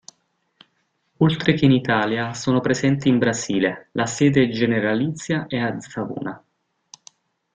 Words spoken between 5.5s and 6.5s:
a Savona.